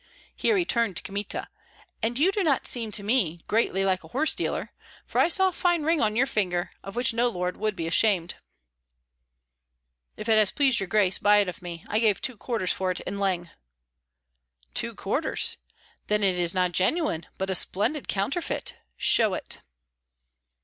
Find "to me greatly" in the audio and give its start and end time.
2.93-3.85